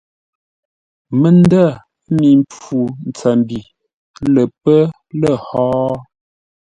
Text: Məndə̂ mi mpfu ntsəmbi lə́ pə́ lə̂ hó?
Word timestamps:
Məndə̂ 1.21 1.65
mi 2.17 2.29
mpfu 2.41 2.79
ntsəmbi 3.09 3.59
lə́ 4.33 4.45
pə́ 4.61 4.81
lə̂ 5.19 5.33
hó? 5.47 5.65